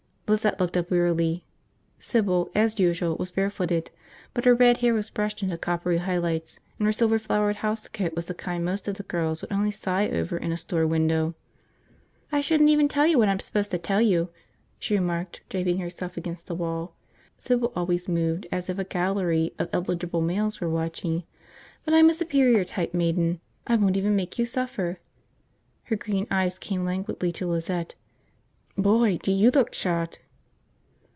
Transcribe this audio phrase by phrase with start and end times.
[0.33, 1.43] Lizette looked up wearily.
[1.99, 3.91] Sybil, as usual, was barefooted.
[4.33, 8.23] But her red hair was brushed into coppery highlights and her silver flowered housecoat was
[8.23, 11.35] the kind most of the girls would only sigh over in a store window.
[12.31, 14.29] "I shouldn't even tell you what I'm supposed to tell you,"
[14.79, 16.95] she remarked, draping herself against the wall.
[17.37, 21.23] Sybil always moved as if a gallery of eligible males were watching.
[21.83, 23.41] "But I'm a superior type maiden.
[23.67, 24.99] I won't even make you suffer."
[25.83, 27.95] Her green eyes came languidly to Lizette.
[28.77, 30.19] "Boy, do you look shot!"